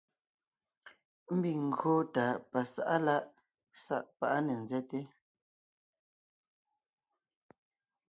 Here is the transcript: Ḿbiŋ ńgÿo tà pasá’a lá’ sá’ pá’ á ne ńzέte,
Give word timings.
Ḿbiŋ 1.35 1.59
ńgÿo 1.69 1.93
tà 2.13 2.25
pasá’a 2.51 2.95
lá’ 3.05 3.17
sá’ 3.83 3.97
pá’ 4.17 4.25
á 4.37 4.39
ne 4.45 4.53
ńzέte, 4.63 4.99